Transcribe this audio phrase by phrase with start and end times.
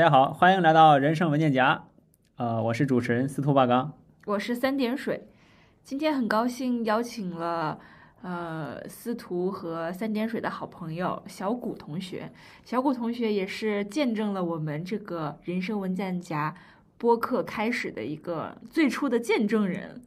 [0.00, 1.84] 家好，欢迎来到人生文件夹。
[2.36, 3.92] 呃，我是主持人司徒八刚。
[4.24, 5.28] 我是三点水。
[5.84, 7.78] 今天很高兴邀请了
[8.22, 12.32] 呃司徒和三点水的好朋友小谷同学。
[12.64, 16.54] 小谷同学也是见证了我们这个人生文件夹
[16.96, 20.00] 播客开始的一个最初的见证人。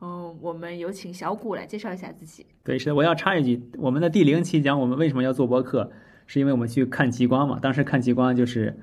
[0.00, 2.46] 嗯，我们有请小谷来介绍一下自己。
[2.62, 5.92] 对，是的，我要插一句，我们的第零期讲我们为什么要做播客，
[6.26, 7.58] 是因为我们去看极光嘛。
[7.60, 8.78] 当时看极光就是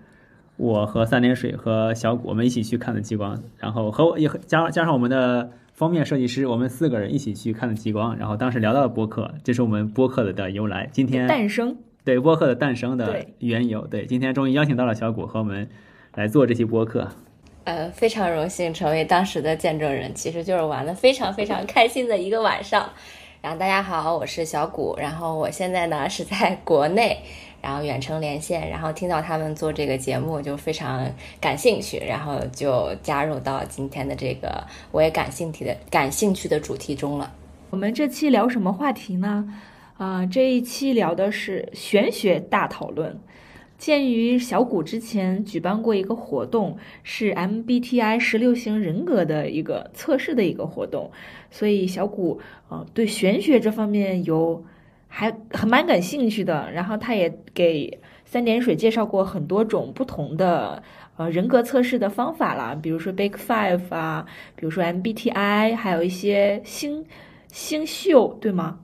[0.62, 8.16] 我和三点水和小谷我们一起去看的极光，然后和我也和加加上我们的封面设计师，我们四个人一起去看的极光。
[8.16, 10.88] 然后当时聊到了播客，这是我们播客的的由来。
[10.92, 11.76] 今天诞生，
[12.06, 15.68] 对播客的诞生的缘由，对，今天终于邀请到了小谷和我们
[16.14, 17.08] 来做这期播客。
[17.64, 22.88] 呃，非常荣幸成为当时的见证人，其实就是玩的非常非常开心的一个晚上。
[23.42, 27.18] 然后大家好，我是小谷，然后我现在呢 是在国内，
[27.60, 37.34] 然后远程连线，然后听到他们做这个节目就非常感兴趣，然后就加入到今天的这个我也感兴趣的感兴趣的主题中了。
[37.72, 39.52] 我们这期聊什么话题呢？
[39.98, 43.20] 啊、这一期聊的是玄学大讨论。
[43.82, 51.10] 鉴于小谷之前举办过一个活动，是 MBTI 十六型人格的一个测试的一个活动，
[51.50, 54.64] 所以小谷呃对玄学这方面有
[55.08, 56.72] 还还蛮感兴趣的。
[56.72, 60.84] 然后他也给三点水介绍过很多种不同的
[61.18, 67.04] 呃人格测试的方法啦，比如说 Big Five 啊，比如说 MBTI，还有一些星
[67.48, 68.78] 星宿，对吗？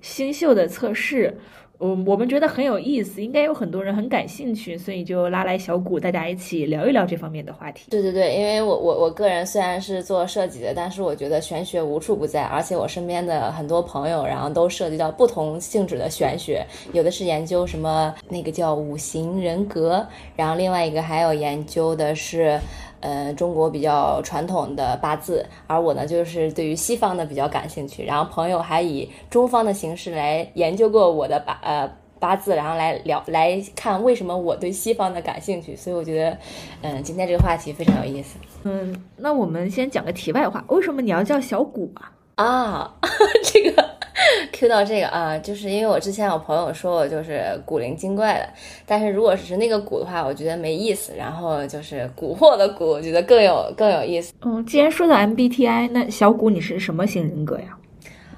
[0.00, 1.38] 星宿的测试，
[1.82, 7.86] 我，我们觉得很有意思，应该有很多人很感兴趣，所以就拉来小谷，大家一起聊一聊这方面的话题。
[7.90, 20.06] 对对对，因为我我我个人虽然是做设计的，但是我觉得玄学无处不在，而且我身边的很多朋友，然后都涉及到不同性质的玄学，有的是研究什么那个叫五行人格，
[20.36, 22.60] 然后另外一个还有研究的是。
[23.02, 28.04] 呃，中国比较传统的八字，而我呢，就是对于西方的比较感兴趣。
[28.04, 35.74] 然后朋友还以中方的形式来研究过我的八呃八字，然后来聊来看为什么我对西方的感兴趣。
[35.74, 36.38] 所以我觉得，
[36.82, 42.12] 嗯，今天这个话题非常有意思嗯，那我们先讲个题外话，为什么你要叫小谷啊？
[42.36, 42.94] 啊。
[43.42, 43.91] 这个
[44.52, 48.48] Q 到这个啊，就是因为我之前有朋友说我就是古灵精怪的，
[48.86, 51.12] 但是如果只是那个古的话，我觉得没意思。
[51.16, 54.32] 然后就是蛊惑的蛊，我觉得更有更有意思。
[54.42, 57.76] 嗯，既然说到 MBTI，那小谷你是什么型人格呀？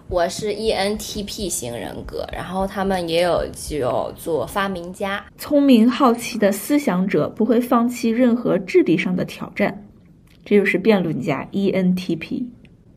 [0.09, 9.87] 我是 E ENTP 型人格，然后他们也有就做发明家，聪明好奇的思想者，不会放弃任何智力上的挑战，
[10.45, 12.45] 这就是辩论家 E ENTP。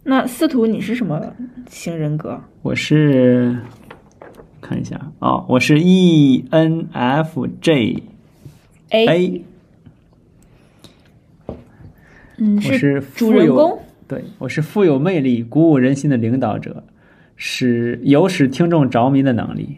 [0.09, 1.21] 那司徒你是什么
[1.67, 2.39] 型人格？
[2.61, 3.57] 我是
[4.61, 6.47] 看一下哦，我是 ENFJ
[8.91, 9.43] A，
[12.37, 13.79] 嗯，我是主富有人公。
[14.07, 16.85] 对，我是富有魅力、鼓舞人心的领导者，
[17.35, 19.75] 使有使听众着迷的能力。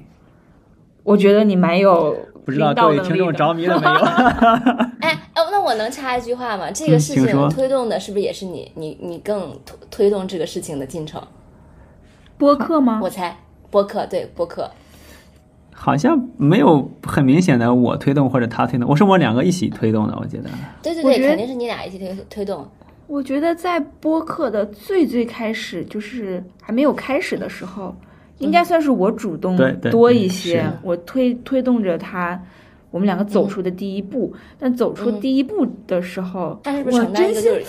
[1.01, 2.15] 我觉得你蛮有
[2.45, 3.93] 不知道各位听众着迷了没有？
[5.69, 6.71] 我能插一句话吗？
[6.71, 8.71] 这个嗯事情推动的是不是也是你？
[8.73, 11.21] 你你更推推动这个事情的进程？
[12.39, 12.99] 播客吗？
[13.03, 13.37] 我猜
[13.69, 14.71] 播客对播客，
[15.71, 20.49] 好像没有很明显的我推动或者他推动，我是我两个一起推动的，我觉得。
[20.81, 22.67] 对对对，肯定是你俩一起推推动。
[23.05, 27.95] 我觉得在播客的最最开始，就是还没有开始的时候，
[28.39, 29.55] 应该算是我主动
[29.91, 32.41] 多一些是，我推推动着他，
[32.91, 34.33] 我们两个走出的第一步。
[34.57, 37.63] 但走出嗯第一步的时候，我真心就是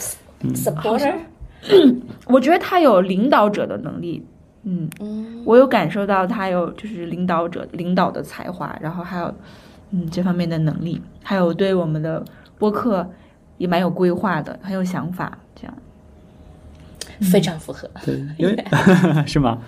[0.54, 1.14] supporter？
[2.26, 4.24] 我觉得他有领导者的能力，
[4.62, 9.34] 嗯，嗯，我有感受到他有就是领导者领导的才华，然后还有
[9.90, 12.24] 嗯这方面的能力，还有对我们的
[12.58, 13.06] 播客
[13.58, 15.74] 也蛮有规划的，很有想法，这样。
[17.30, 17.86] 非常符合。
[18.02, 18.64] 对，因为
[19.26, 19.58] 是吗？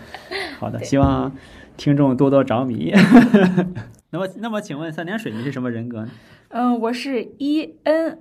[0.59, 1.31] 好的，希望
[1.77, 2.91] 听众多多着迷。
[4.13, 6.11] 那么，那么，请问三点水你是什么人格呢？
[6.49, 8.19] 嗯，我是 ENFP，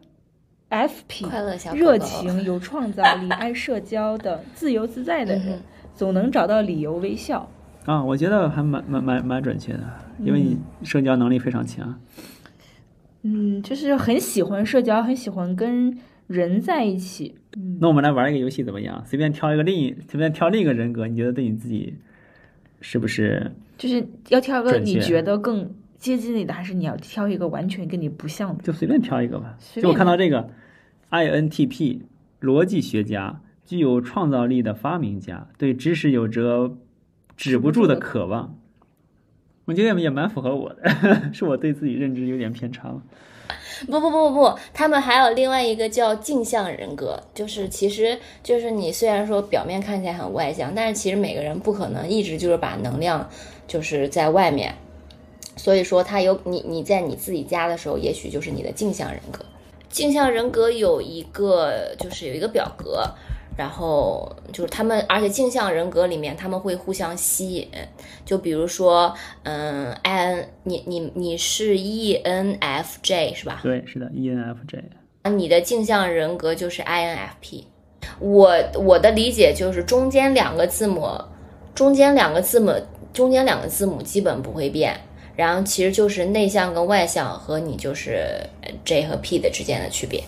[1.27, 5.61] 快乐小狗狗热情、有创造力、爱社交的自由自在的人，嗯
[5.93, 7.51] 总能找到理由微笑。
[7.85, 9.83] 啊，我觉得还蛮蛮蛮蛮准确的，
[10.19, 11.99] 因为你社交能力非常强。
[13.23, 17.35] 嗯，就是很喜欢社交，很喜欢跟人在一起。
[17.57, 19.03] 嗯，那我们来玩一个游戏怎么样？
[19.05, 21.95] 随便挑一个另一，随便挑另一个人格，你觉得对你自己
[22.79, 23.51] 是不是？
[23.77, 25.69] 就是要挑个你觉得更
[26.01, 28.63] 接近你的，还是你要挑一个完全跟你不像的？
[28.63, 29.55] 就随便挑一个吧。
[29.75, 30.49] 就我看到这个
[31.11, 31.99] ，INTP
[32.41, 36.75] 逻辑学家，具有创造力的发明家，对知识有着
[37.37, 38.57] 止不住的渴望。
[39.65, 40.89] 我觉得也蛮符合我的，
[41.31, 42.99] 是我对自己认知有点偏差了。
[43.85, 53.29] 不不不不不，他们还有另外一个叫镜像人格，就是其实就是你虽然说表面看起来很外向，但是其实每个人不可能一直就是把能量
[53.67, 54.73] 就是在外面，
[55.55, 59.43] 所以说他有你你在你自己家的时候，也许就是你的镜像人格。
[59.89, 63.03] 镜像人格有一个就是有一个表格。
[63.57, 67.67] 然后就是他们，而且镜像人格里面他们会互相吸引。
[68.25, 69.13] 就比如说，
[69.43, 73.59] 嗯，I N，你你你是 E N F J 是吧？
[73.61, 74.81] 对，是的，E N F J。
[75.23, 77.67] 啊，你的镜像人格就是 I N F P。
[78.19, 81.05] 我我的理解就是中间两个字母，
[81.75, 82.73] 中间两个字母，
[83.13, 84.97] 中间两个字母基本不会变。
[85.35, 88.25] 然后其实就是内向跟外向和你就是
[88.85, 90.23] J 和 P 的之间的区别。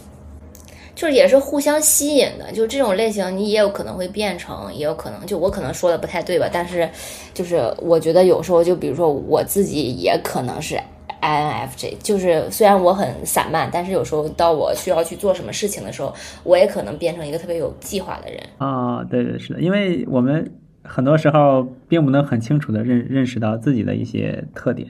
[0.96, 6.48] 就是也是互相吸引的，就这种类型，你也有可能会变成，也有可能就我可能说的不太对吧？
[6.54, 6.88] 但是，
[7.34, 10.80] 就是我觉得有时候，就比如说我自己也可能是
[11.20, 16.14] INFJ，就是虽然我很散漫，但是有时候到我需要去做什么事情的时候，
[16.44, 19.04] 我也可能变成一个特别有计划的人啊。
[19.10, 20.48] 对对是的，因为我们
[20.84, 24.90] 很多时候并不能很清楚的认认识到自己的一些特点，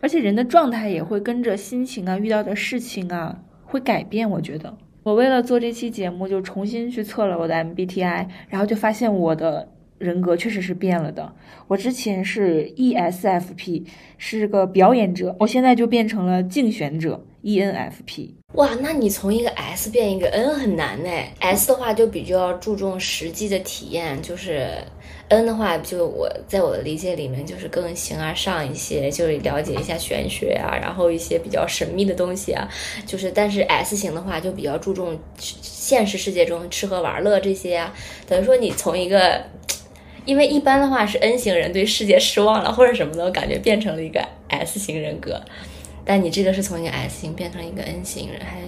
[0.00, 4.76] 而且人的状态也会跟着心情啊、遇到的事情啊会改变，我觉得。
[5.02, 9.68] 我为了做这期节目，就重新去测了我的 MBTI，然后就发现我的
[9.98, 11.30] 人格确实是变了的。
[11.68, 13.84] 我之前是 ESFP，
[14.16, 18.30] 是个表演者，我现在就变成了竞选者 ENFP。
[18.54, 21.10] 哇，那你从一个 S 变一个 N 很难呢。
[21.40, 24.68] S 的话就比较注重实际的体验，就是。
[25.28, 32.68] N 的话，就我在我的理解里面，就是更形而上一些，就是了解一下玄学啊，然后一些比较神秘的东西啊，
[33.06, 37.92] 就是但是 S 型的话，就比较注重现实世界中吃喝玩乐这些啊。
[38.28, 39.42] 等于说你从一个，
[40.26, 45.42] 因为一般的话是 N 型人对世界失望了或者什么的，我感觉变成了一个 S 型人格，
[46.04, 48.58] 但你这个是从一个 S 型变成一个 N 型人，还。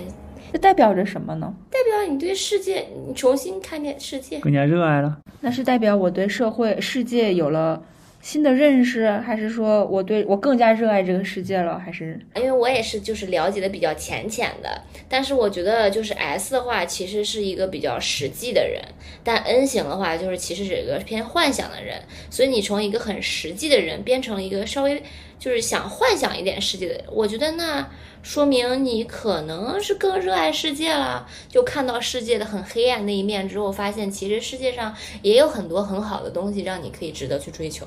[0.53, 1.53] 这代表着什么呢？
[1.71, 5.19] 代表你对世界，你重新看见世界，更加热爱了。
[5.41, 7.83] 那是代表我对社会、世界有了
[8.23, 11.79] 新的认识，还是说我对我更加热爱这个世界了？
[11.79, 14.81] 还是因为我也是就是了解的比较浅浅的。
[15.09, 18.81] 但是我觉得就是 S 的话，其实是一个比较实际的人，
[19.23, 22.01] 但 N 型的话，就是其实是一个偏幻想的人。
[22.31, 25.03] 所以你从一个很实际的人变成了一个稍微
[25.39, 27.89] 就是想幻想一点世界的人，我觉得那。
[28.23, 34.93] 说明你可能是更热爱世界了，就看到世界的很黑暗那一面之后，发现其实世界上
[35.23, 37.87] 也有很多很好的东西，让你可以值得去追求。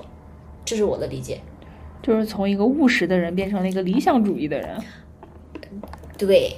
[0.64, 1.42] 这是我的理解，
[2.02, 4.82] 就是从一个务实的人变成了一个理想主义的人。
[6.18, 6.56] 对。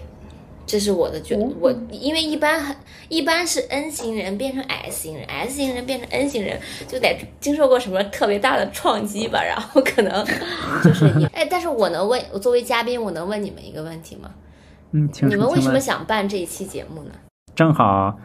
[0.66, 2.76] 这是我的觉，我因为一般很
[3.10, 10.26] 一般是 N 型人变成 S 型人，S 型人变成 N 型人，就得经受过什么特别大的创击吧，然后可能
[10.84, 14.32] 就是哎，但是我能问，我作为嘉宾，我能问你们一个问题吗？
[14.92, 17.12] 嗯，你们为什么想办这一期节目呢？
[17.54, 18.18] 正好，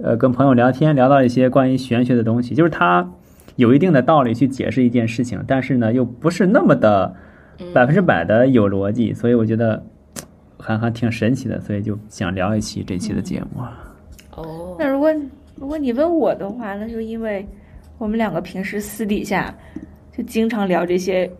[0.00, 3.10] 呃，跟朋友聊天聊到一些关于玄学的东西，就是他
[3.56, 7.16] 有一定的道理去解释一件事情，但是呢，又不是那么的
[7.74, 9.84] 百分之百的有逻辑，所以我觉得。
[10.58, 13.62] 还还挺神奇的，所以就想聊一期这期的节目。
[14.34, 15.14] 哦，那如果
[15.54, 17.46] 如果你问我的话，那就因为
[17.98, 19.54] 我们两个平时私底下
[20.16, 21.30] 就经常聊这些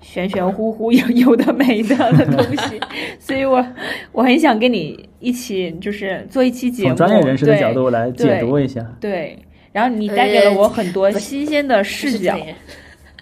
[0.00, 2.80] 玄玄乎乎有有的没的的东西，
[3.18, 3.64] 所以我
[4.12, 8.84] 我很想跟你一起就是做一期节目，从专业人士的角度来解读一下。
[9.00, 9.38] 对，
[9.72, 12.36] 然后你带给了我很多新鲜的视角。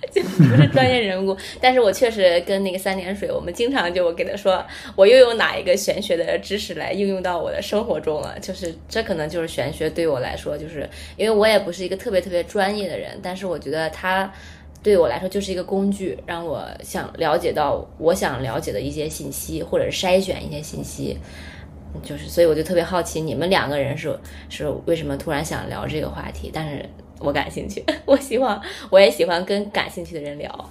[0.12, 4.64] 就不是专业人物，但是我确实跟那个三点水，我们经常就我给他说，
[4.96, 8.38] 我又有哪一个玄学的知识来应用到我的生活中了？
[8.40, 14.32] 就是这可能就是玄学对我来说，就是因为我也不是一个特别特别专业的人，但是我觉得它
[14.82, 21.18] 对我来说就是一个工具，让我想了解到我想了解的一些信息，或者是筛选一些信息，
[22.02, 24.18] 就是所以我就特别好奇，你们两个人是
[24.48, 26.50] 是为什么突然想聊这个话题？
[26.52, 26.84] 但是。
[27.24, 30.70] 我感兴趣， 我希望我也喜欢跟感兴趣的人聊。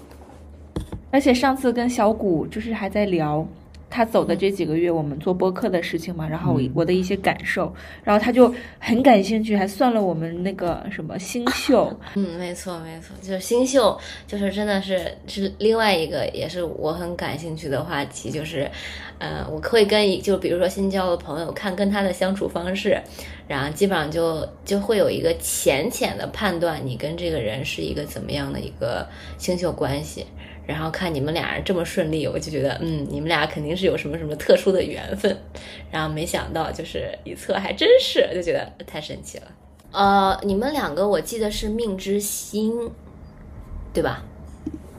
[1.11, 3.45] 而且上次跟小谷就是还在聊
[3.93, 7.71] 他走的这几个月我们做播客的事情嘛，然后我我的一些感受，
[8.03, 11.95] 然后他就很感兴趣，还算了我们那个什么星宿。
[12.15, 13.95] 嗯，没错没错，就是星宿，
[14.25, 18.67] 就是真的是是另外一个也是我很感兴趣的话题，就是，
[19.19, 22.99] 呃，我会跟就比如说新交的朋友看跟他的相处方式。
[23.45, 29.05] 然后基本上就就会有一个浅浅的判断，你跟这个人是一个怎么样的一个
[29.37, 30.25] 星宿关系。
[30.65, 35.37] 然后看你们俩人这么顺利，我就觉得，嗯，你们俩肯定是有什么什么特殊的缘分。
[35.91, 39.43] 然后没想到就是一测还真是，就觉得太神奇了。
[39.91, 42.91] 呃，你们两个我记得是命之星，
[43.93, 44.23] 对吧？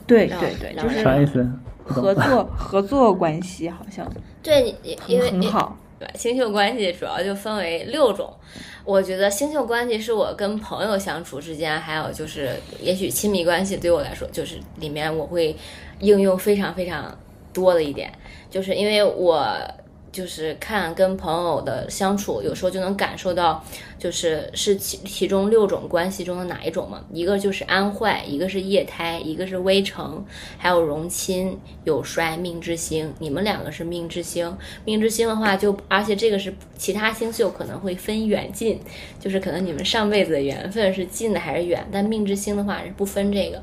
[0.07, 1.49] 对对对，就是啥意思？
[1.87, 4.11] 合作合作关系好像
[4.43, 4.75] 对，
[5.07, 5.77] 因为很很好。
[6.15, 8.33] 星宿关系主要就分为六种。
[8.85, 15.57] 我觉得星宿关系是我跟朋友相处之间，还有就是也许亲密关系对我来说，就是里面我会
[16.01, 17.17] 应用非常非常
[17.53, 18.13] 多的一点，
[18.51, 19.47] 就是因为我
[20.13, 23.65] 就是看跟朋友的相处，有时候就能感受到，
[24.05, 27.03] 就是是其其中六种关系中的哪一种嘛？
[27.11, 30.23] 一个就是安坏，一个是液胎，一个是微成，
[30.59, 33.11] 还有荣亲、有衰、命之星。
[33.19, 38.79] 你们两个是命之星，命之星的话就，而且这个是其他星宿可能会分远近，
[39.19, 43.63] 就是可能你们上辈子的缘分是近的还是远，但命之星的话是不分这个。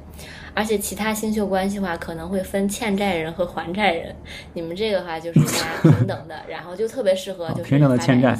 [0.55, 4.15] 而且其他星宿关系的话，可能会分欠债人和还债人。
[4.55, 8.35] 你们这个话就是大家平等的，然后就特别适合就是平等的欠债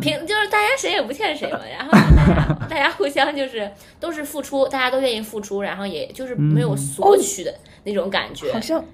[0.00, 7.52] 平就是大家谁也不欠谁嘛，然后大家 大家互相就是都是付出，大家都愿意付出，然后也就是没有索取的
[7.82, 8.52] 那种感觉。
[8.52, 8.84] 好像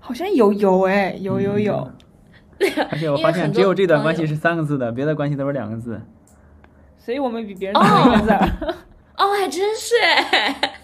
[0.00, 1.90] 好像有有哎，有有有，
[2.90, 6.00] 而且我发现只有这段关系是三个字的，别的关系都是两个字。
[6.98, 8.30] 所以我们比别人多一个字。
[9.18, 10.78] 哦，还真是 哎，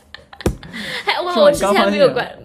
[1.05, 2.39] 还我我之你刚发现前没有关，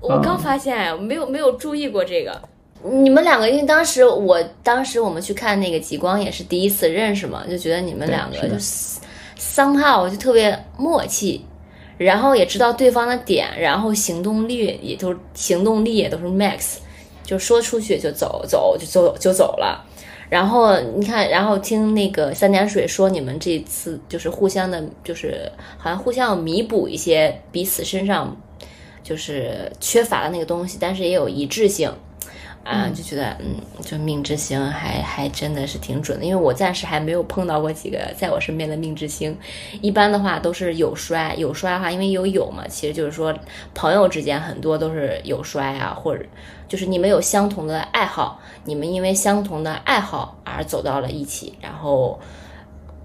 [0.00, 2.42] 我啊刚发现，我没有没有注意过这个。
[2.88, 9.00] 你们两个，因为当时我当时我们去看那个极光也是第一次认识嘛，就觉得你们两个就是
[9.38, 11.44] somehow 就特别默契，
[11.98, 16.76] 然后也知道对方的点，然后行动力也都行动力也都是 max，
[17.24, 19.84] 就说出去就走走就走就走了。
[20.28, 28.36] 然后你看，然后听那个三点水说，你们这次就是互相的，就是好像互相弥补一些彼此身上
[29.04, 31.92] 就是缺乏的那个东西，但是也有一致性。
[32.66, 39.38] 啊，就觉得嗯，就命之星还还真的是挺准的，因为我暂时还没有碰到过几个在我身边的命之星，
[39.80, 43.32] 一般的话都是有衰，有衰的话，因为有有嘛，其实就是说
[43.72, 46.24] 朋友之间很多都是有衰啊，或者
[46.66, 52.18] 就是你们有相同的爱好，你们因为相同的爱好而走到了一起，然后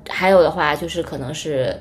[0.09, 1.79] 还有的话就是可能是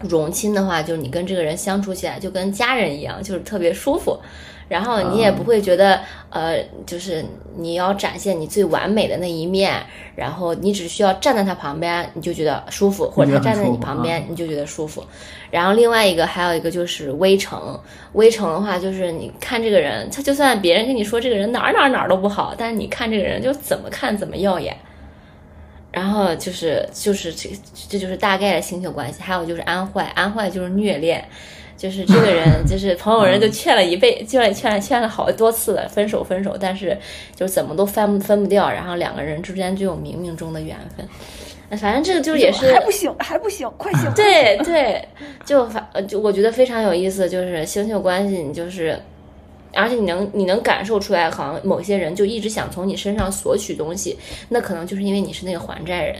[0.00, 4.20] 融亲的话，就是你跟这个人相处起来就跟家人一样，就是特别舒服。
[4.68, 7.24] 然后你也不会觉得，呃，就是
[7.56, 9.80] 你要展现你最完美的那一面，
[10.16, 15.04] 然后你只需要站在他旁边，你就觉得舒服，或者他站在你旁边，你就觉得舒服。
[15.50, 17.78] 然后另外一个还有一个就是微城，
[18.14, 24.76] 微城的话就是你看这个人，他就算别人跟你说这个人哪儿哪儿哪儿都不好，但是你看这个人就怎么看怎么耀眼。
[25.92, 27.48] 然后就是就是这
[27.88, 31.26] 这就是大概的星宿关系，还有就是安坏，安坏就是虐恋。
[31.76, 36.96] 就是这个人， 就是朋友人就劝了一辈，劝劝劝了好多次了，分手分手，但是
[37.34, 41.06] 就怎么都分分不掉，然后两个人之间就有冥冥中的缘分。
[41.78, 44.08] 反正这个就也是还不行，还不行，快醒！
[44.14, 45.04] 对对，
[45.44, 48.96] 就反呃就我觉得非常有意思，就是星宿关系，你就是，
[49.74, 54.16] 而且你能你能感受出来，好像某些人就一直想从你身上索取东西，
[54.48, 56.16] 那可能就是因为你是那个还债人。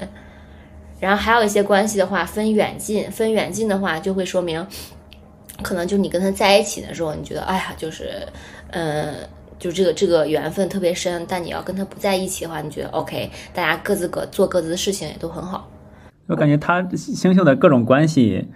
[0.98, 4.66] 然后还有一些关系的话，分远近，分远近的话，就会说明，
[5.62, 8.10] 可能就你跟他在一起的时候，你觉得哎呀，就是，
[8.70, 9.14] 嗯、
[9.58, 15.68] 就这个这个缘分特别深，但你要跟他不在一起的话，你觉得 OK，大家各自各做各自的事情也都很好。
[16.26, 18.48] 我感觉他星宿的各种关系，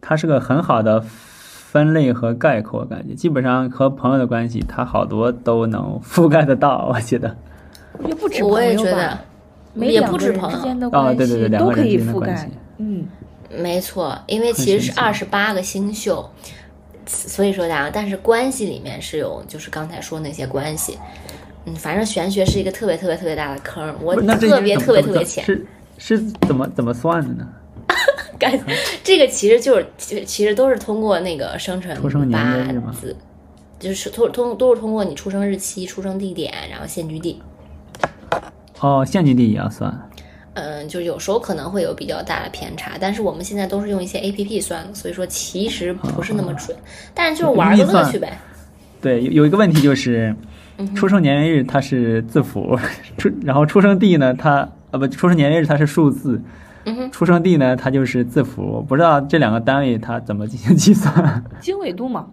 [0.00, 2.84] 它是个很好的分类和概括。
[2.84, 6.90] 感觉基本上和朋友的关系，他好多都能覆盖得到。
[6.92, 7.36] 我觉得
[8.04, 9.20] 也不止我朋友吧
[9.76, 12.50] 也不止朋友啊，之间的关对对对，都可以覆盖。
[12.78, 13.06] 嗯，
[13.50, 16.24] 没错，因为其实是二十八个星宿，
[17.06, 20.98] 所以说啊，但是关系里面是有，就是刚才说那些关系。
[21.64, 25.44] 嗯，反正玄学是一个特别特别特别大的坑，我特别特别特别浅。
[25.44, 25.66] 是
[25.98, 27.48] 是怎么怎么算的呢？
[28.38, 28.52] 感
[29.02, 31.96] 这个其实就是其其实都是通过那个生辰
[32.30, 33.16] 八字，
[33.78, 37.40] 就是通通都是通过你出生日期、出生地点，然后现居地。
[38.80, 40.05] 哦，现居地也要算。
[40.56, 46.74] 嗯，就有时候可能会有比较大的偏差，但是我们现在都是用一些 A P P 算的，所以说其实不是那么准，
[47.12, 48.38] 但是就是玩个乐趣呗。
[49.02, 50.34] 对，有有一个问题就是，
[50.78, 52.78] 嗯出生年月日它是字符，
[53.18, 56.40] 出然后出生地呢，它呃不，出生年月日它是数字，
[56.86, 58.62] 嗯哼，出生地呢它就是字符。
[58.62, 62.26] 我不知道这两个单位它怎么进行计算 经纬度嘛，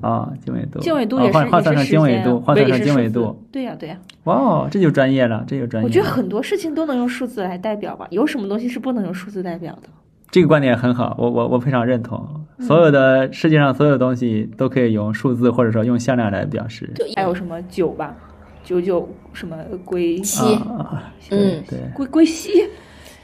[0.00, 0.32] 啊？
[0.44, 3.44] 经纬度，经纬度啊也是换换算成经纬度，换算成经纬度。
[3.52, 5.88] 对呀对呀，哇哦，这就专业了，这就专业了。
[5.88, 9.88] 我觉得很多事情都能用数字来代表吧，有什么东西是不能用数字代表的？
[10.30, 12.44] 这个观点很好，我我我非常认同。
[12.60, 16.92] 所有的世界上所有的东西都可以用数字或者说用向量来表示。
[16.96, 18.14] 就还有什么九吧，
[18.62, 22.50] 九九什么归西啊，嗯对，归归西，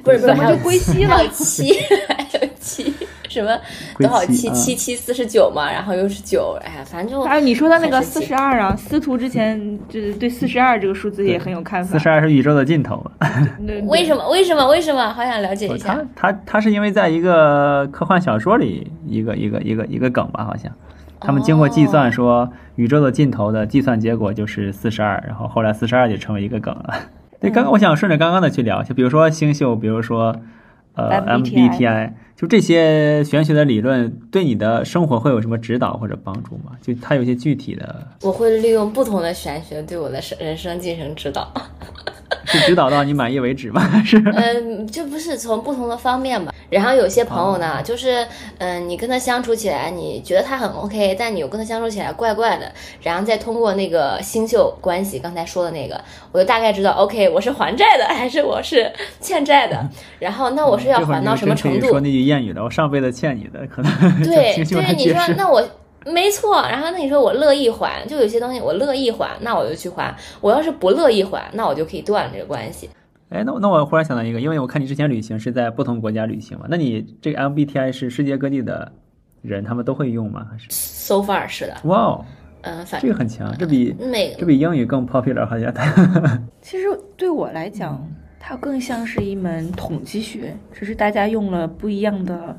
[0.05, 1.73] 不是不是，怎么还有就归西了七，
[2.09, 2.95] 还有七，
[3.29, 3.59] 什么
[3.97, 9.59] 归多少期期啊七七四十九嘛，然后又是九，哎呀，反正就还有你说的那个四十二啊，司徒之前
[9.89, 11.93] 就是对四十二这个数字也很有看法。
[11.93, 13.05] 四十二是宇宙的尽头？
[13.89, 14.29] 为什么？
[14.29, 14.69] 为什么？
[14.69, 15.09] 为什么？
[15.13, 16.31] 好想了解一下他。
[16.33, 20.71] 他他是因为在一个科幻小说里一个一个一个一个梗吧，好像
[21.19, 26.95] 他们经过计算说宇宙的尽头的计算结果就是四十二，然后后来四十二就成为一个梗了。
[27.41, 30.35] 对，刚刚我想顺着刚刚的去聊，就比如说星宿，比如说
[30.95, 36.73] 呃 MBTI MBTI，就这些玄学的理论对你的生活会有什么指导或者帮助吗？
[36.81, 41.53] 就它有些具体的，我会利用不同的玄学对我的生人生进行指导。
[42.59, 43.83] 是指导到你满意为止吗？
[44.05, 44.17] 是？
[44.35, 46.53] 嗯，就不是从不同的方面吧。
[46.71, 48.27] 然后有些朋友呢，就是
[48.59, 52.71] 嗯，你跟他相处起来，你觉得他很 OK，但你又跟他相处起来怪怪的。
[53.03, 56.01] 然后再通过那个星宿关系，刚才说的那个，
[56.33, 59.89] 我就大概知道 OK，我是还债的还是我是欠债的。
[60.19, 62.01] 然后那我是要还到什么程度说？
[62.01, 65.15] 那句谚语了，我上辈子欠你的，可能对 对，你。
[65.15, 65.63] 说那我
[66.07, 72.89] 没错，然后那你说我乐意还，就有些东西我乐意还，那我就去还；我要是不乐意还，那我就可以断这个关系。
[73.31, 78.93] 哎，那那我忽然想到一个，因为我看你之前旅行是在不同国家旅行嘛，那你这个 MBTI 是世界各地的
[79.43, 80.47] 人他们都会用吗？
[80.51, 82.25] 还是？So far 是的，哇哦，
[82.63, 85.73] 嗯，反这个很强，这比美这比英语更 popular 好像。
[86.63, 88.07] 其实对我来讲，
[88.39, 92.57] 它更像是一门统计学，只是大家用了不一样的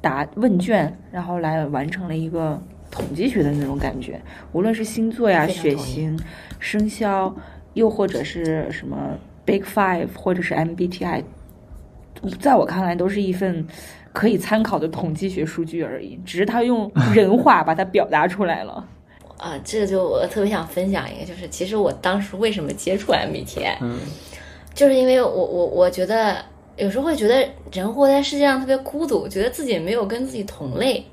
[0.00, 2.60] 答问卷，然后来完成了一个
[2.94, 4.20] 统计学的那种感觉。
[4.52, 6.16] 无论是星座呀、血型、
[6.60, 7.34] 生肖，
[7.72, 8.96] 又或者是什么
[9.44, 11.24] Big Five，或者是 MBTI，
[12.38, 13.66] 在我看来都是一份
[14.12, 18.86] 可以参考的统计学数据而已，只是他用人话把它表达出来了。
[19.36, 23.98] 啊，这个就我特别想分享一个，就是其实我当时为什么接触 MBTI，嗯，
[24.72, 26.36] 就是因为我我我觉得
[26.76, 31.04] 有时候会觉得人活在世界上特别孤独，觉得自己没有跟自己同类，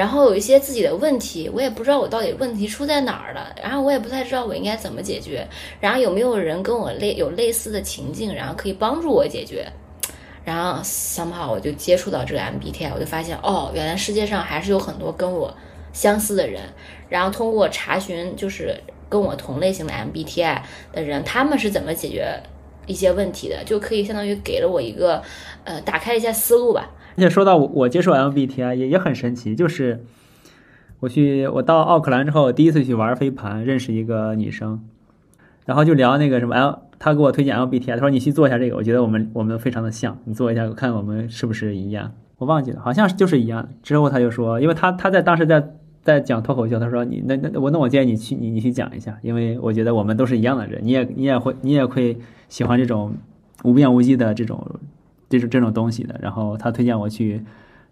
[0.00, 5.46] 然后有一些自己的问题，我也不知道我到底问题出在哪儿了，然后我也不太知道我应该怎么解决，
[5.78, 9.70] 然后有没有人跟我类有类似的情境，然后可以帮助我解决。
[10.42, 15.54] 然后 somehow 我就接触到这个 MBTI，我就发现哦，原来世界上还是有很多跟我
[15.92, 16.62] 相似的人。
[17.10, 18.74] 然后通过查询，就是
[19.06, 20.62] 跟我同类型的 MBTI
[20.94, 22.42] 的人，他们是怎么解决
[22.86, 25.22] 一些问题的，就可以相当于给了我一个
[25.64, 26.88] 呃，打开一下思路吧。
[27.20, 30.02] 而且说到我我接受 MBTI 也也很神奇，就是
[31.00, 34.80] 我去我到奥克兰之后，第一次去玩飞盘，认识一个女生，
[35.66, 42.10] 然后就聊那个什么 L，她给我推荐 MBTI，她说你去做一下这个，我觉得我们我们非常的像，你做一下，我看我们是不是一样。
[42.38, 43.68] 我忘记了，好像就是一样。
[43.82, 45.62] 之后他就说，因为他他在当时在
[46.02, 53.12] 在讲脱口秀，他说你那那我那我建议你去你你去讲一下，因为我觉得我们都是一样的人，你也你也会你也会喜欢这种
[53.62, 54.66] 无边无际的这种
[55.30, 56.14] 这是这种东西的。
[56.20, 57.42] 然后他推荐我去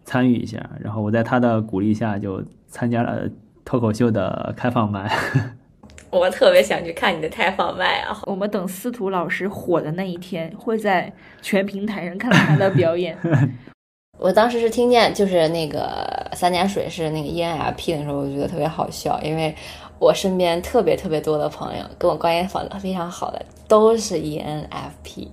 [0.04, 3.26] 参与一下，然后我在他的鼓励下就参加了
[3.64, 5.10] 脱口秀的开放麦。
[6.10, 8.18] 我特别想去看你的开放麦啊！
[8.24, 13.14] 我们等司徒老师火的那一天，会在全平台上看到他的表演。
[14.18, 19.54] 我当时是听见就是那个三点水是那个 ENFP 的时候，我觉得特别好笑，因为
[19.98, 25.28] 我身边特别特别多的朋友跟我关系好的非常好的都是 ENFP。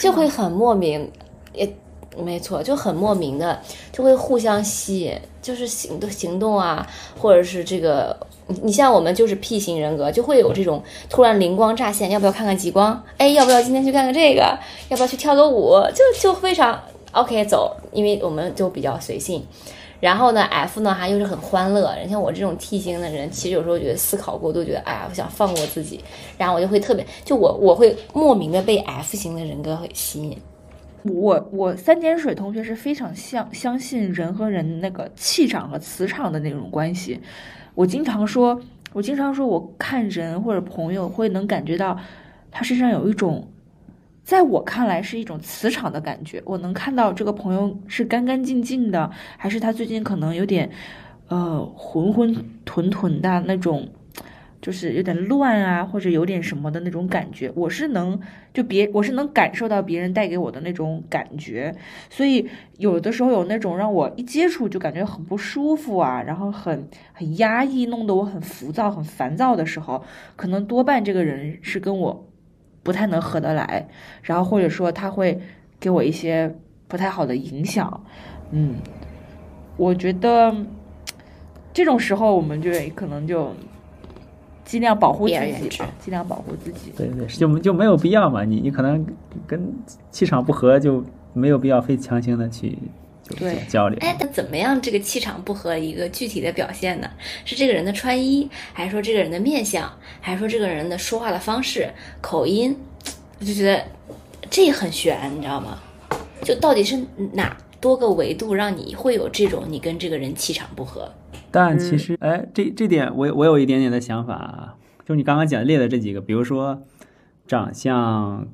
[0.00, 1.10] 就会很莫名，
[1.52, 1.72] 也
[2.16, 3.60] 没错，就很莫名的
[3.92, 6.86] 就会互相吸引，就是行动行动啊，
[7.18, 8.16] 或者是这个，
[8.62, 13.02] 你像我们就是 P 型人格，就会有这种突然灵光乍现，要不要看看极光？
[13.16, 14.58] 哎，要不要今天去看看这个？
[14.88, 15.74] 要不要去跳个舞？
[15.94, 16.80] 就就非常
[17.12, 19.46] OK 走，因为我们就比较随性。
[20.00, 21.94] 然后呢，F 呢，还又是很欢乐。
[21.94, 26.00] 人像我这种 T 型的人，其实有时候觉得思考过度，觉得哎呀，我想放过自己，
[26.38, 30.38] 然后我就会特别，就我我会莫名的被 F 型的人格会吸引。
[31.04, 37.20] 我我三点水同学是非常相相信人和人那个气场和磁场的那种关系。
[37.74, 38.58] 我经常说，
[38.94, 41.98] 我经常说，我看人或者朋友会能感觉到
[42.50, 43.46] 他身上有一种。
[44.30, 50.70] 在我看来是一种磁场的感觉，我能看到这个朋友是干干净净的，还是他最近可能有点，
[51.26, 52.32] 呃，浑浑
[52.64, 53.88] 沌沌的那种，
[54.62, 57.50] 就是有点乱啊，或者有点什么的那种感觉。
[57.56, 58.20] 我是能
[58.54, 61.74] 就别，我是能感受到别人带给我的那种感觉，
[62.08, 70.04] 所以有的时候有那种让我一接触就感觉很不舒服啊，然后很很压抑，弄得我很浮躁、很烦躁的时候，
[70.36, 72.29] 可能多半这个人是跟我。
[72.82, 73.86] 不太能合得来，
[74.22, 75.40] 然后或者说他会
[75.78, 76.54] 给我一些
[76.88, 78.04] 不太好的影响，
[78.50, 78.76] 嗯，
[79.76, 80.54] 我觉得
[81.72, 83.52] 这种时候我们就可能就
[84.64, 86.92] 尽量保护自己吧，尽量保护自己。
[86.96, 89.06] 对对，就就没有必要嘛，你你可能
[89.46, 89.72] 跟
[90.10, 92.78] 气场不合，就没有必要非强行的去就
[93.36, 93.98] 对交流。
[94.00, 97.10] 哎，那怎么样这个气场不合一个具体的表现呢？
[97.44, 99.90] 是这个人的穿衣，还是说这个人的面相，
[100.20, 101.90] 还是说这个人的说话的方式、
[102.20, 102.76] 口音？
[103.38, 103.82] 我就觉得
[104.50, 105.78] 这很悬，你知道吗？
[106.42, 106.98] 就到底是
[107.32, 111.12] 哪多个维度让你会有这种你跟这个人气场不合？
[111.50, 116.82] 但其实，哎，这这点我我有一点点的想法啊，就你刚刚讲列的这几个，比如说
[117.46, 118.46] 长相、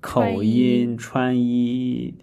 [0.00, 2.14] 口音、穿衣，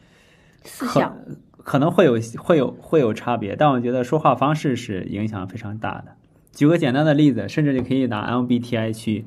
[0.64, 1.18] 思想，
[1.64, 6.16] 可能会有会有会有差别，但我觉得说话方式是影响非常大的。
[6.52, 9.26] 举个简单的例子，甚至你可以拿 MBTI 去，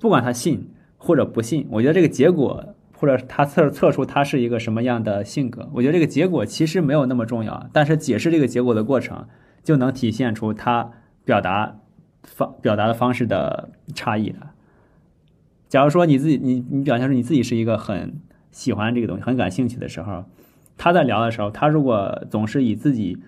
[0.00, 0.68] 不管他信
[0.98, 9.26] 或者不信，我觉得这个结果或者他测测出他是一个什么样的性格，我觉得这个结果其实没有那么重要，但是解释这个结果的过程
[9.62, 10.90] 就能体现出他
[11.24, 11.76] 表达
[12.22, 14.50] 方表达的方式的差异了。
[15.68, 18.20] 假如说你自己你你表现出你自己是一个很
[18.50, 20.24] 喜欢这个东西、很感兴趣的时候，
[20.76, 23.18] 他在聊的时候，他如果总是以自己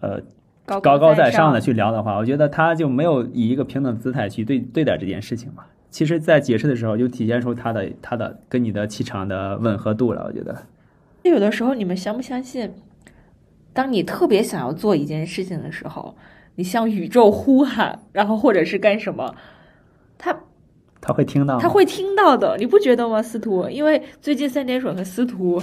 [0.00, 0.20] 呃
[0.64, 5.64] 高高高在上上的去聊的话，我觉得他就没有以一个平等姿态去对对待这件事情嘛。
[5.90, 10.24] 其实，在解释的时候，就体现出他的他的跟你的气场的吻合度了。
[10.26, 10.62] 我觉得，
[11.22, 12.72] 有的时候，你们相不相信，
[13.74, 16.16] 当你特别想要做一件事情的时候，
[16.54, 19.34] 你向宇宙呼喊，然后或者是干什么，
[20.16, 20.34] 他
[21.00, 23.68] 他会听到，他会听到的，你不觉得吗，司徒？
[23.68, 25.60] 因为最近三点水和司徒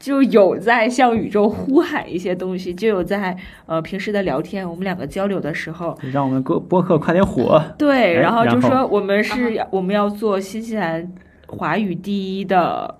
[0.00, 3.36] 就有在向宇宙呼喊一些东西，就有在
[3.66, 7.62] 呃平时的聊天，我们两个交流的时候，让我们播播客快点火。
[7.76, 11.06] 对，哎然后就说我们是要我们要做新西兰
[11.46, 12.92] 华语第一的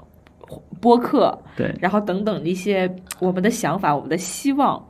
[0.81, 4.85] 播客，对，然后等等一些我们的想法、我们的希望，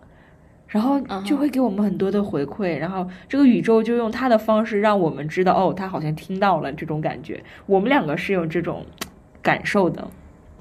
[0.66, 7.40] 然后嗯就会给我们很多的回馈，然后这个宇宙就用它的方式让我们知道，哦，他好像听到了这种感觉。
[7.66, 8.84] 我们两个是有这种
[9.40, 10.06] 感受的，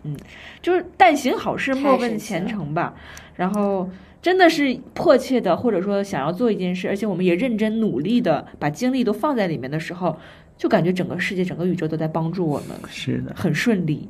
[0.03, 0.15] 嗯，
[0.61, 2.93] 就是但行好事，莫问前程吧。
[3.35, 3.89] 然后
[4.21, 10.17] 真的是迫切的，或者说想要做一件事，而且我们也认真努力的把精力都放在里面的时候，
[10.57, 14.09] 就感觉整个世界、整个宇宙都在帮助我们，是的，很顺利。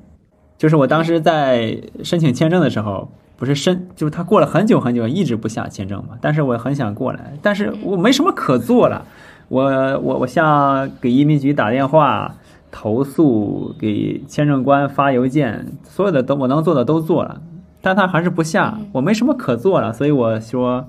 [0.58, 6.18] 就是我当时在申请签证的时候，不是申，就是他过了很久很久，一直不下签证嘛。
[6.20, 9.06] 但是我很想过来，但是我没什么可做了。
[9.48, 9.64] 我
[10.00, 12.36] 我我向给移民局打电话
[12.72, 17.42] 投诉，给签证官发邮件，所有的都我能做的都做了，
[17.82, 20.88] 但他还是不下，我没什么可做了，所以我说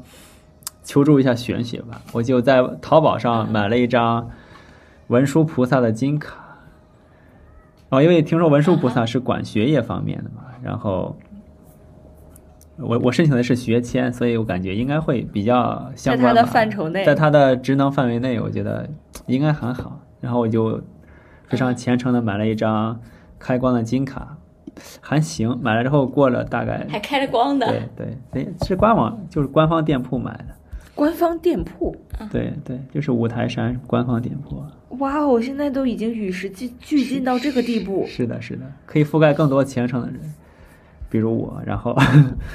[0.82, 4.28] 求助一下玄学吧，我就在淘宝上买了一张
[5.08, 6.36] 文殊菩萨的金卡。
[7.90, 11.16] 哦，因为听说文殊菩萨是管学业方面的嘛，然后
[12.76, 18.88] 我我申请的是学签，所以我感觉应该会比较相关在他的范畴内在他的职能范围内，我觉得
[19.26, 20.00] 应该很好。
[20.20, 20.80] 然后我就
[21.50, 22.98] 非常虔诚的买了一张
[23.38, 24.38] 开光的金卡，
[25.00, 25.58] 还行。
[25.60, 30.54] 买了之后过了大概还开着光的，对对对，是官网就是官方店铺买的，
[30.94, 31.94] 官方店铺，
[32.30, 34.62] 对对，就是五台山官方店铺。
[34.98, 38.04] 哇哦，现在都已经与时俱俱进到这个地步。
[38.06, 40.20] 是的，是的，可以覆盖更多虔诚的人，
[41.08, 41.60] 比如我。
[41.66, 41.96] 然后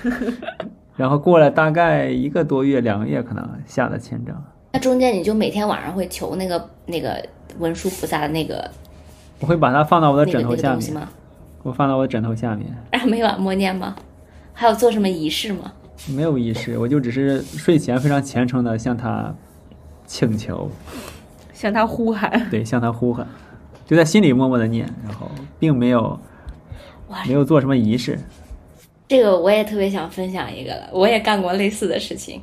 [0.95, 4.35] 然后过了大概一个多月、两个月，可能下了签证。
[4.73, 7.25] 那中间你就每天晚上会求那个那个
[7.59, 8.69] 文殊菩萨的那个
[9.39, 11.07] 我会把它放到我的枕头下面？
[11.63, 13.95] 我放到我的枕头下面，然后每晚默念吗？
[14.53, 15.73] 还有做什么仪式吗？
[16.09, 19.33] 没有仪式，我就只是睡前非常虔诚的向他
[20.05, 20.69] 请求，
[21.53, 23.27] 向他呼喊，对，向他呼喊，
[23.85, 26.19] 就在心里默默的念，然后并没有
[27.27, 28.19] 没有做什么仪式。
[29.07, 32.41] 这个我也特别想分享一个了，我也干过类似的事情。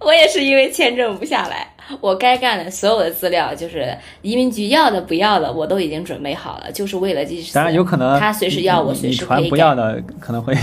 [0.00, 1.66] 我也是因为签证不下来，
[2.00, 7.52] 我该干的所有的资料，就是移民局要的不要的，我都已经准备好了，就是为了这次。
[7.54, 9.50] 当然有可能他随时要我，随时可以给。
[9.50, 10.56] 不要的可能会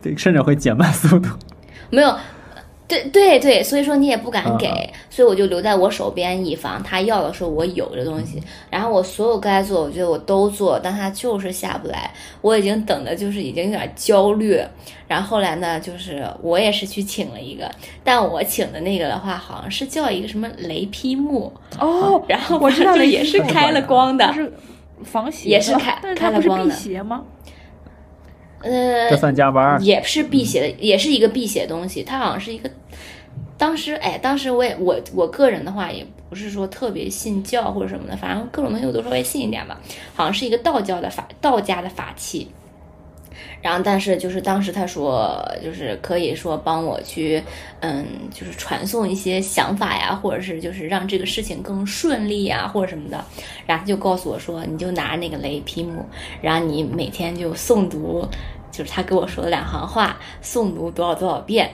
[0.00, 1.28] 对，甚至会减慢速度。
[1.90, 2.16] 没有，
[2.86, 8.42] 对对对，所以说你也不敢给，嗯所以我就留在我手边，以防他要的时候我有这东西。
[8.68, 12.10] 然后我所有该做，我觉得我都做，但他就是下不来，
[12.42, 14.60] 我已经等的就是已经有点焦虑。
[15.06, 17.70] 然后后来呢，就是我也是去请了一个，
[18.02, 24.52] 但我请的那个的话，好像是叫一个什么雷劈木，哦，然后我知道了，也是开了光的它，是
[25.02, 27.22] 防邪的，也是开但是它不是辟开了光的邪吗？
[28.64, 29.78] 呃这，算加班儿？
[29.80, 32.02] 也是辟邪的，也是一个辟邪的东西。
[32.02, 32.68] 它好像是一个，
[33.56, 39.80] 当时哎，当时我也我我个人的话也不是说特别信教或者什么的，反正各种东西我都稍微信一点吧。
[40.14, 42.48] 好像是一个道教的法，道家的法器。
[43.60, 47.42] 然后，但是就是当时他说，就是可以说帮我去，
[47.80, 53.24] 嗯，就是传送一些想法呀，或者是就是让这个事情更顺利呀，或者什么的。
[53.66, 56.04] 然后就告诉我说，你就拿那个雷劈木，
[56.42, 58.28] 然后你每天就诵读
[58.76, 61.70] 就是他给我说的两行话，诵读多少多少遍，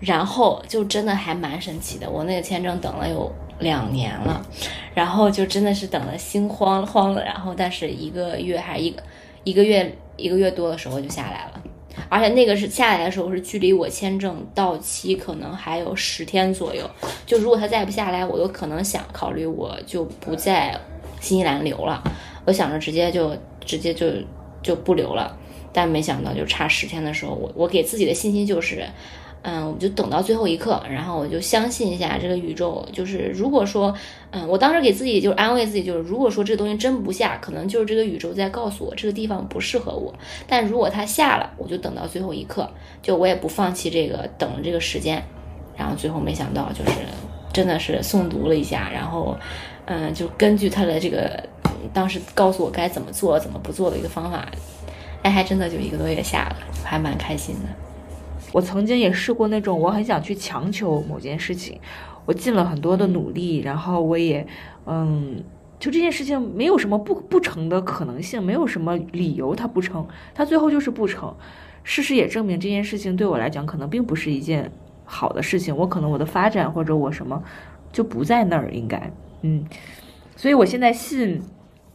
[0.00, 2.10] 然后就真的还蛮神奇的。
[2.10, 4.44] 我那个签证等了有两年了，
[4.92, 9.00] 然后就真的是等的心慌慌了，然后但是一个月还一个
[9.44, 11.62] 一个月一个月多的时候就下来了。
[12.08, 16.90] 而且那个是下来的时候是距离我签证到期可能还有十天左右，
[17.26, 20.74] 就如果他再不下来，我都可能想考虑我就不在
[21.20, 22.02] 新西兰留了，
[22.46, 24.06] 我想着直接就直接就
[24.62, 25.36] 就不留了，
[25.72, 28.84] 但没想到就差十天的时候，我我给自己的信心就是。
[29.44, 32.86] 嗯，我就等到最后一刻，然后我就相信一下这个宇宙。
[32.92, 33.92] 就是如果说，
[34.30, 40.14] 嗯，我当时给自己就是安慰自己，就是如果说这个东西真不下，可能就是这个宇宙在告诉我这个地方不适合我。
[40.46, 42.70] 但如果它下了，我就等到最后一刻，
[43.02, 45.20] 就我也不放弃这个等这个时间。
[45.76, 46.98] 然后最后没想到就是
[47.52, 49.36] 真的是诵读了一下，然后，
[49.86, 51.42] 嗯，就根据他的这个
[51.92, 54.46] 当时告诉我该怎么做、怎么不做的一个方法，
[55.22, 57.68] 哎，还真的就一个多月下了，还蛮开心的。
[58.52, 61.80] 我曾经也试过那种，我很想去强求某件事情，
[62.26, 64.46] 我尽了很多的努力，然后我也，
[64.86, 65.42] 嗯，
[65.78, 71.34] 就这件事情没有什么不不成的可能性，没有什么理由它不成，它最后就是不成。
[71.84, 74.70] 事实也证明这件事情对我来讲可能并不是一件
[75.04, 77.42] 好的事情，我可能我的发展或者我什么
[77.90, 79.64] 就不在那儿，应该，嗯，
[80.36, 81.42] 所以我现在信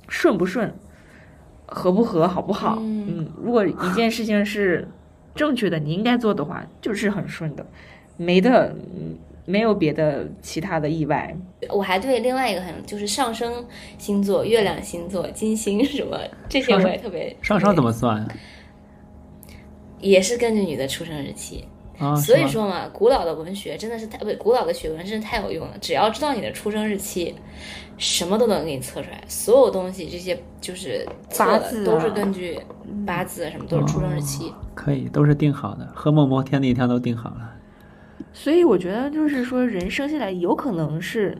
[0.09, 0.73] 顺不顺，
[1.67, 4.87] 合不合，好不好，嗯，如果一件事情是。
[5.35, 7.63] 正确的，你应该做的话，就是很顺的，
[8.17, 8.75] 没的，
[9.45, 11.31] 没有别的其他的意外。
[11.69, 13.63] 我还对另外一个很就是上升
[13.99, 16.17] 星座、月亮星座、金星什么
[16.49, 17.37] 这些我也特别。
[17.43, 18.27] 上升怎么算？
[19.99, 21.63] 也是根据你的出生日期。
[21.99, 25.73] 啊，所以说嘛，古老的文学真的是太不，古老的学问真是太有用了。
[25.81, 27.33] 只要知道你的出生日期，
[27.97, 29.19] 什么都能给你测出来。
[29.27, 31.03] 所有东西这些就是
[31.39, 32.59] 八字都是根据
[33.03, 34.53] 八字什么都是出生日期。
[34.75, 37.51] 可以，都是定好的，和某某天那一天都定好了。
[38.31, 41.35] 所以我觉得就是说，人生下来有可能是，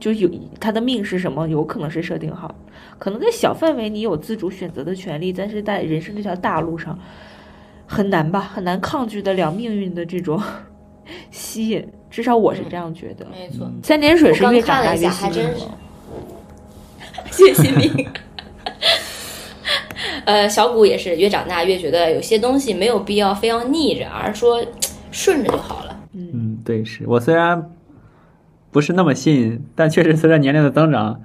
[0.00, 0.28] 就有
[0.58, 2.52] 他的命是什么，有可能是设定好，
[2.98, 6.98] 可能在小范围你有自主选择的权利，但是在人生这条大路上。
[7.86, 10.42] 很难吧，很难抗拒得了命运的这种
[11.30, 13.26] 吸引，至少我是这样觉得。
[13.30, 15.48] 没错，三点水是越长大越惜命。
[17.38, 18.08] 越惜命。
[20.26, 24.64] 呃，小谷也是越长大越觉得有些东西没有必要非要逆着，而是说
[25.10, 25.96] 顺着就好了。
[26.12, 27.70] 嗯，对，是我虽然
[28.70, 31.22] 不是那么信，但确实随着年龄的增长，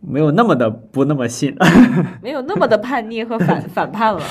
[0.00, 1.56] 没有那么的不那么信，
[2.22, 4.22] 没有那么的叛逆和反反叛了。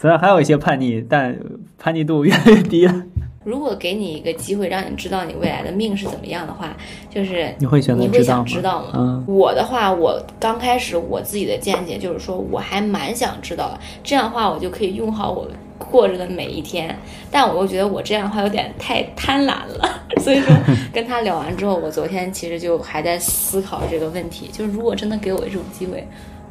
[0.00, 1.36] 虽然还有一些叛逆，但
[1.76, 3.02] 叛逆度越来越低了。
[3.42, 6.76] 如果给你一个机会，让你知道你未来的命是怎么样的话，
[7.10, 8.90] 就是你会选择你会想知道吗？
[8.94, 13.80] 嗯，我的话，我刚开始我自己的见解就是说，我还蛮想知道的。
[14.04, 16.96] 这样的话，我就可以用好我过着的每一天。
[17.28, 20.54] 但我又觉得我这样的话有点太贪婪了， 所以说
[20.92, 26.06] 跟他聊完之后，我昨天其实就还在思考这个问题，就是如果真的给我这种机会。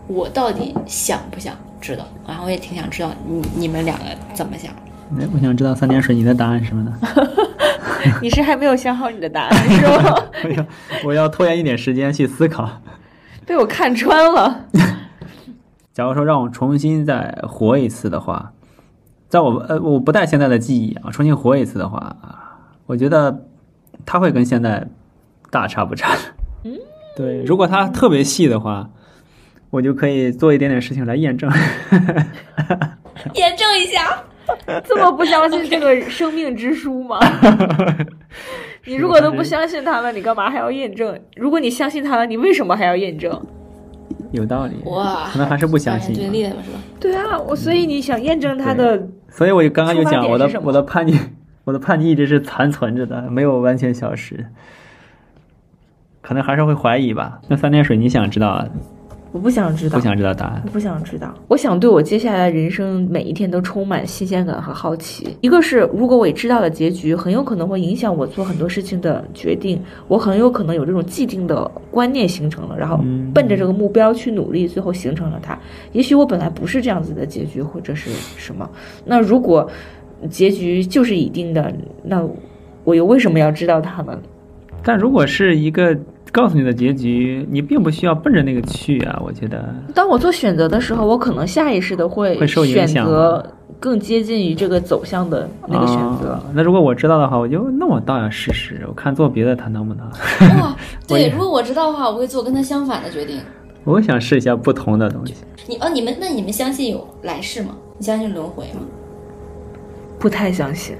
[0.07, 2.05] 我到底想不想知道？
[2.27, 4.71] 然后我也挺想知道你你们两个怎么想。
[5.19, 6.93] 哎，我想知道三点水你的答案是什么呢？
[8.21, 10.15] 你是还没有想好你的答案是吗？
[10.43, 10.65] 我要
[11.05, 12.69] 我要拖延一点时间去思考。
[13.45, 14.65] 被我看穿了。
[15.93, 18.51] 假如说让我重新再活一次的话，
[19.29, 22.15] 在我呃我不带现在的记忆啊，重新活一次的话，
[22.85, 23.45] 我觉得
[24.05, 24.87] 他会跟现在
[25.49, 26.15] 大差不差。
[26.63, 26.73] 嗯，
[27.15, 28.89] 对，如果他特别细的话。
[29.69, 31.51] 我就可以做一点点事情来验证，
[33.35, 34.23] 验证一下，
[34.85, 37.19] 这么不相信这个生命之书吗？
[38.85, 41.19] 你如果都不相信他了，你干嘛还要验证？
[41.35, 43.39] 如果你相信他了，你为什么还要验证？
[44.31, 46.13] 有道理哇，可能还是不相信。
[46.15, 46.79] 对立了是吧？
[46.99, 51.17] 对啊，我所以你想验证他的，所以我就刚刚就讲我的我的叛逆，
[51.65, 54.47] 我的叛逆一直是残存着的，没有完全消失，
[56.21, 57.39] 可能还是会怀疑吧。
[57.47, 58.67] 那三点水，你想知道？
[59.31, 60.61] 我不想知道，不想知道答案。
[60.65, 65.35] 我不想知道，我想对我接下来人生每一天都充满新鲜感和好奇。
[65.41, 69.81] 一个是，如果我知道了结局，很有可能会影响我做很多事情的决定。
[70.07, 72.99] 我很有可能有这种既定的观念形成了，然后
[73.33, 75.57] 奔着这个目标去努力，最后形成了它。
[75.91, 78.67] 也许我本来不是这样子的结局，或者是什么。
[79.05, 79.69] 那如果
[80.29, 81.71] 结局就是已定的，
[82.03, 82.27] 那
[82.83, 84.17] 我又为什么要知道它呢？
[84.81, 85.95] 但如果是一个。
[86.31, 89.19] 告诉你的结局，你并不需要奔着那个去啊！
[89.23, 93.45] 我觉得，当我做选择的时候，我可能下意识的会会受选择
[93.79, 96.39] 更接近于这个走向的那个选择。
[96.53, 100.05] 那如果我知道的话，我就那我倒要试试，我看做别的他能不能。
[100.61, 100.75] 哇，
[101.07, 103.39] 对，如果我知道的话，我会做跟他相反的决定。
[103.83, 105.33] 我想试一下不同的东西。
[105.65, 107.75] 你哦，你们那你们相信有来世吗？
[107.97, 108.81] 你相信轮回吗？
[110.19, 110.95] 不太相信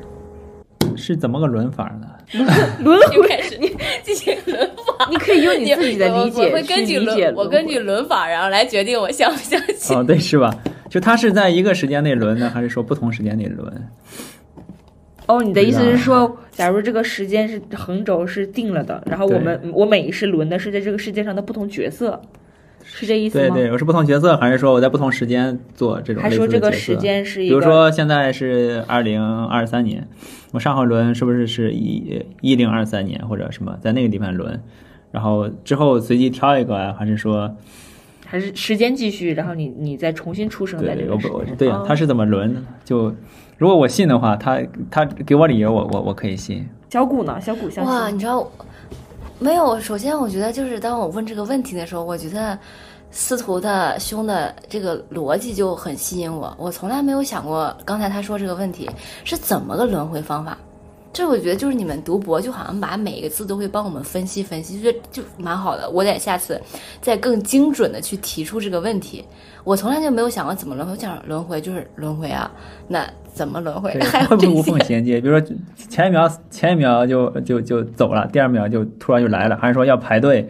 [0.96, 2.08] 是怎么个轮法呢？
[2.84, 3.58] 轮回，就开始
[4.04, 5.08] 进行轮法。
[5.10, 9.96] 你可以用你自己的理解我我会根据轮，我根据轮法，然后来决定我相不相信。
[9.96, 10.54] 哦，对，是吧？
[10.90, 13.90] 就它是在一个时间内轮呢，还是说不同时间内轮？
[15.28, 22.22] 哦，你的意思是说，假如这个时间是横轴是定了的，然后我们我每一世轮的是在这个世界上的不同角色，
[22.90, 23.54] 是这意思吗？
[23.54, 30.08] 对对，我是不同角色，还是说我在不同时间做这种类似还说这个时间是一比，如说现在是二零二三年，
[30.52, 34.60] 我上回轮是不是是一一零二三年或者什么，在那个地方轮，
[35.12, 37.56] 然后之后随机挑一个啊，还是说
[38.26, 41.18] 还是时间继续，然后你你再重新出生在这个
[41.58, 42.62] 对呀他是怎么轮的？
[42.84, 43.14] 就
[43.58, 46.68] 如果我信的话，他他给我理由，我我我可以信。
[46.90, 47.40] 小谷呢？
[47.42, 48.50] 小谷相信哇，你知道，
[49.40, 49.80] 没有。
[49.80, 52.58] 首先，我觉得就是当我问这个问题的时候，我觉得
[53.12, 56.54] 司徒的兄的这个逻辑就很吸引我。
[56.58, 58.90] 我从来没有想过，刚才他说这个问题
[59.24, 60.58] 是怎么个轮回方法。
[61.18, 65.90] 这我觉得就是你们读博，就好像把每一个字都会帮我们分析分析，就就蛮好的。
[65.90, 66.62] 我得下次
[67.02, 69.26] 再更精准的去提出这个问题。
[69.64, 72.52] 我从来就没有想过怎么轮回，我想轮回就是轮回啊，
[72.90, 73.04] 那
[73.34, 73.92] 怎么轮回？
[74.30, 75.20] 会不会无缝衔接？
[75.20, 75.48] 比如说
[75.90, 80.48] 前一秒前一秒就就就走了，第二秒就突然就来了，还是说要排队，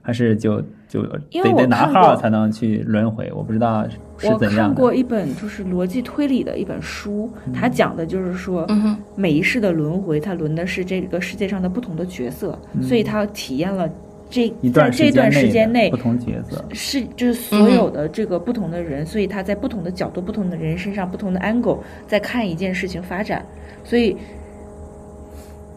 [0.00, 3.30] 还是就就因为我得得拿看过号才能去轮回？
[3.34, 3.84] 我不知道
[4.18, 4.80] 是我看怎样的。
[4.80, 13.88] 过一本就是逻辑推理的一本书，它讲的就是说，嗯，每一世的轮回，它轮的是这个世界上的不同的角色，所以它体验了
[14.28, 23.44] 这一段在这段时间内不同角色，是就是所有的这个不同的人，所以他在不同的角度、不同的人身上、不同的 angle 在看一件事情发展，
[23.84, 24.16] 所以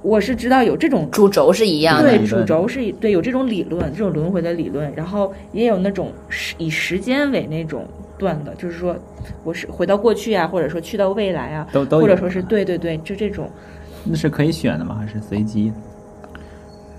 [0.01, 2.17] 我是知道有这种主轴是一样的。
[2.17, 7.85] 对主轴是对有这种理论，这种轮回的理论，然后也有那种时以时间为那种
[8.17, 8.95] 段的，就是说
[9.43, 13.49] 我是回到过去啊，或者说去到未来啊，都都或者说是对对对，就这种。
[14.05, 14.95] 那是可以选的吗？
[14.99, 15.73] 还是随机？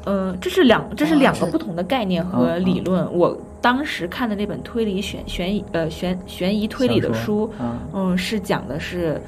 [0.06, 3.10] 嗯，这是两这是两个不同的概念和嗯理论。
[3.12, 9.20] 我当时看的那本推理悬悬疑呃悬悬疑推理的书，啊，嗯，是讲的是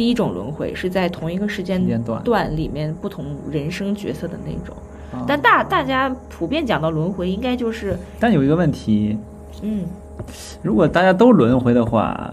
[0.00, 4.74] 第一种轮回，是在同一个时间段段里面不同人生角色的那种。
[5.12, 9.18] 啊但大大家普遍讲到轮回，应该就是但有一个问题，
[9.60, 9.84] 嗯，
[10.62, 12.32] 如果大家都轮回的话，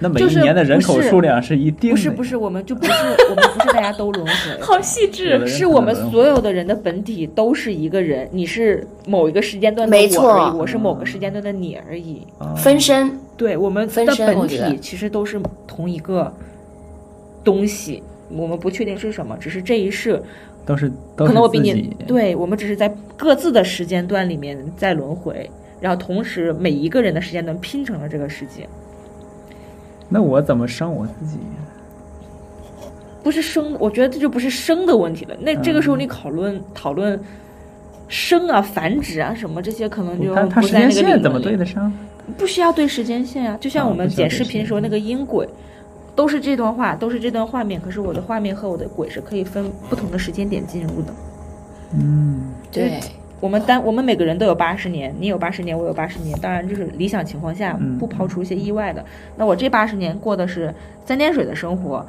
[0.00, 1.94] 那每一年的人口数量是一定的。
[1.94, 2.90] 不是不是，我们就不是
[3.30, 4.32] 我们不是大家都轮回。
[4.60, 12.26] 好细致，是我们所有的人的本体都是一个人，你是某一个时间段的我没错而已，我是某个时间段的你而已。
[12.40, 13.16] 啊分身。
[13.36, 16.32] 对，我们分的本体其实都是同一个
[17.44, 20.20] 东西，我们不确定是什么，只是这一世，
[20.64, 25.48] 都是可能我比你，对我们只是在各自的时间段里面在轮回，
[25.80, 28.66] 然后同时每一个人的时间段拼成了这个世界，
[30.08, 31.38] 那我怎么生我自己？
[33.22, 35.34] 不是生，我觉得这就不是生的问题了。
[35.40, 37.18] 那这个时嗯候你讨论讨论
[38.06, 41.40] 生啊、繁殖啊什么这些，可能就它它时不在那个理间线怎么。
[41.40, 41.90] 对得上？
[42.36, 45.48] 不需要对时间线啊，就像啊我们剪视频时候那个音轨，
[46.14, 51.12] 都是这段话，都是这段画面，可是我的画面和我的鬼是可以分不同的时间点进入的。
[51.92, 53.00] 嗯，对，
[53.40, 59.04] 我们单我们每个人都有八十年，你有八十年，我有八十年，当然就是理想情况下嗯不抛除一些意外的。
[59.36, 60.74] 那我这八十年过的是
[61.04, 62.04] 三点水的生活，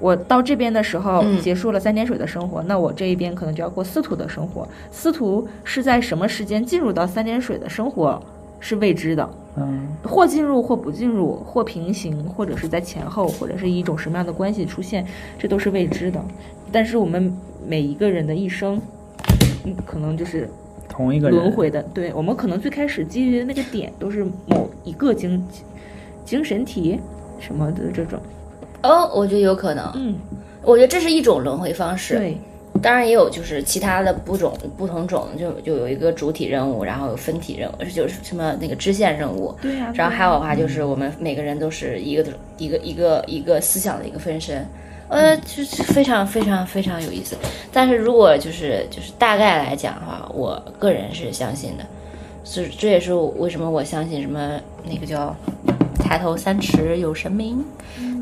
[0.00, 4.68] 我到这边的时候嗯结束了三点水的生活，那我这一边可能就要过司徒的生活。
[4.90, 8.22] 司徒是在什么时间进入到三点水的生活
[8.60, 15.04] 是未知的，嗯，或进入或不进入，或平行，或者是在前后，或者是以一种什么样的关系出现，
[15.38, 16.22] 这都是未知的。
[16.70, 17.34] 但是我们
[17.66, 18.80] 每一个人的一生，
[19.64, 20.48] 嗯，可能就是
[20.88, 21.82] 同一个轮回的。
[21.94, 25.44] 对我们可能最开始基于的那个点都是某一个精
[26.24, 27.00] 精神体
[27.40, 28.20] 什么的这种，
[28.82, 29.90] 哦，我觉得有可能。
[29.96, 30.14] 嗯，
[30.62, 32.16] 我觉得这是一种轮回方式。
[32.16, 32.38] 对，
[32.82, 39.54] 当然也有就是其他的不种不同种，就就有一个主体任务，然后有分体任务，就是什么那个支线任务。
[39.60, 42.24] 对呀、然后还有的话就是我们每个人都是一个
[42.58, 44.66] 一个一个一个思想的一个分身，
[45.08, 47.36] 呃，就是非常非常非常有意思。
[47.72, 51.84] 但是如果就是就是大概来讲的话，我个人是相信的，
[52.44, 55.34] 是这也是为什么我相信什么那个叫
[55.98, 57.64] 抬头三尺有神明，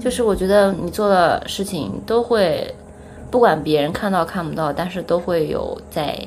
[0.03, 2.75] 就是我觉得你做的事情都会，
[3.31, 6.19] 不管别人看到看不到，但是都会有在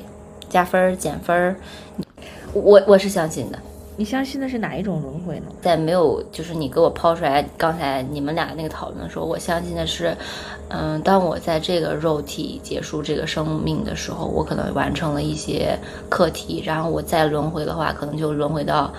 [0.48, 1.56] 加分儿减分儿，
[2.52, 3.58] 我我是相信的。
[3.94, 5.46] 你相信的是哪一种轮回呢？
[5.60, 10.16] 在没有就是你给我抛出来刚才你们俩那个讨论的时候，我相信的是，
[10.68, 15.78] 嗯，当我在这个肉体结束这个生命的时候，我可能完成了一些
[16.08, 18.90] 课题，然后我再轮回的话，可能就轮回到，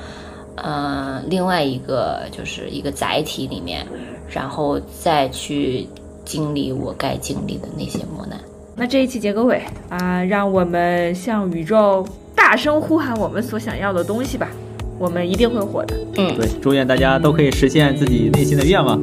[0.57, 3.85] 嗯，另外一个就是一个载体里面，
[4.29, 5.89] 然后再去
[6.25, 8.39] 经历我该经历的那些磨难。
[8.75, 12.05] 那这一期结个尾啊，让我们向宇宙
[12.35, 14.49] 大声呼喊我们所想要的东西吧，
[14.97, 15.95] 我们一定会火的。
[16.17, 18.99] 嗯，对，祝愿大家都可以实现自己内心的愿望，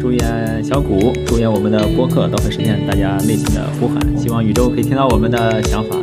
[0.00, 5.96] 祝愿小谷，祝愿我们的播客都会实现大家内心的呼喊，希望宇宙可以听到我们的想法。